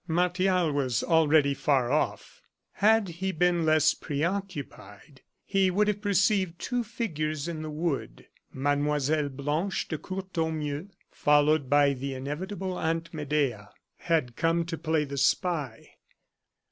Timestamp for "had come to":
13.97-14.75